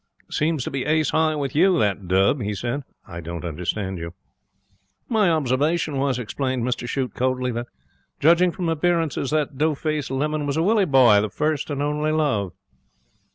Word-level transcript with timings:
'Seems 0.31 0.63
to 0.63 0.71
be 0.71 0.83
ace 0.87 1.11
high 1.11 1.35
with 1.35 1.53
you, 1.55 1.77
that 1.77 2.07
dub,' 2.07 2.41
he 2.41 2.55
said. 2.55 2.81
'I 3.07 3.21
don't 3.21 3.45
understand 3.45 3.99
you.' 3.99 4.15
'My 5.07 5.29
observation 5.29 5.97
was,' 5.99 6.17
explained 6.17 6.63
Mr 6.65 6.89
Shute, 6.89 7.13
coldly, 7.13 7.51
'that, 7.51 7.67
judging 8.19 8.51
from 8.51 8.67
appearances, 8.67 9.29
that 9.29 9.59
dough 9.59 9.75
faced 9.75 10.09
lemon 10.09 10.47
was 10.47 10.57
Willie 10.57 10.85
boy, 10.85 11.21
the 11.21 11.29
first 11.29 11.69
and 11.69 11.83
only 11.83 12.11
love.' 12.11 12.51